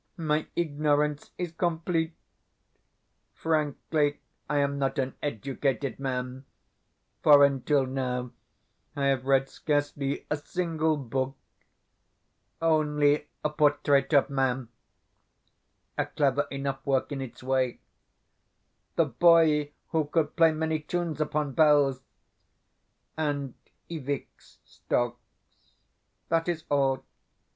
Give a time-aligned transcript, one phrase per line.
[0.17, 2.15] My ignorance is complete.
[3.35, 6.45] Frankly, I am not an educated man,
[7.21, 8.31] for until now
[8.95, 11.35] I have read scarcely a single book
[12.63, 14.69] only "A Portrait of Man"
[15.99, 17.79] (a clever enough work in its way),
[18.95, 22.01] "The Boy Who Could Play Many Tunes Upon Bells",
[23.15, 23.53] and
[23.87, 25.21] "Ivik's Storks".
[26.29, 27.03] That is all.